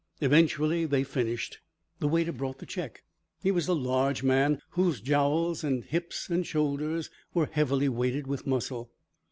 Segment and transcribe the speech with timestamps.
[0.19, 1.59] Eventually they finished.
[1.99, 3.03] The waiter brought the check.
[3.43, 8.47] He was a large man, whose jowls and hips and shoulders were heavily weighted with
[8.47, 8.89] muscle.